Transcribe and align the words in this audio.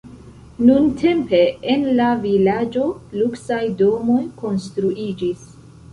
Nuntempe 0.69 1.41
en 1.73 1.85
la 1.99 2.07
vilaĝo 2.25 2.85
luksaj 3.21 3.61
domoj 3.83 4.19
konstruiĝis. 4.41 5.45